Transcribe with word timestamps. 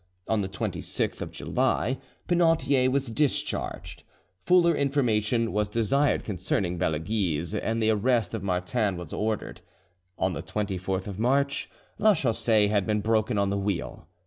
On 0.27 0.41
the 0.41 0.49
26th 0.49 1.21
of 1.21 1.29
July, 1.29 1.99
Penautier 2.27 2.89
was 2.89 3.05
discharged; 3.11 4.03
fuller 4.43 4.75
information 4.75 5.51
was 5.53 5.69
desired 5.69 6.23
concerning 6.23 6.79
Belleguise, 6.79 7.53
and 7.53 7.79
the 7.83 7.91
arrest 7.91 8.33
of 8.33 8.41
Martin 8.41 8.97
was 8.97 9.13
ordered. 9.13 9.61
On 10.17 10.33
the 10.33 10.41
24th 10.41 11.05
of 11.05 11.19
March, 11.19 11.69
Lachaussee 11.99 12.65
had 12.69 12.87
been 12.87 13.01
broken 13.01 13.37
on 13.37 13.51
the 13.51 13.59
wheel. 13.59 14.07